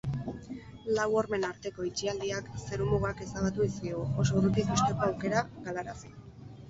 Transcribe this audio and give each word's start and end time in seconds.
Lau 0.99 1.03
hormen 1.19 1.43
arteko 1.49 1.85
itxialdiak 1.89 2.49
zerumugak 2.63 3.21
ezabatu 3.29 3.67
dizkigu, 3.67 4.01
oso 4.25 4.41
urruti 4.41 4.65
ikusteko 4.67 5.07
aukera 5.11 5.45
galarazi. 5.69 6.15